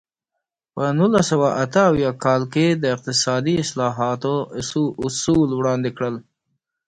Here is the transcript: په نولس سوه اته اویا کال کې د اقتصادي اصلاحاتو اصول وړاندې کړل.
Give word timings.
په 0.73 0.83
نولس 0.97 1.25
سوه 1.31 1.49
اته 1.63 1.81
اویا 1.89 2.11
کال 2.23 2.41
کې 2.53 2.65
د 2.81 2.83
اقتصادي 2.95 3.55
اصلاحاتو 3.63 4.33
اصول 5.11 5.49
وړاندې 5.55 5.89
کړل. 5.97 6.15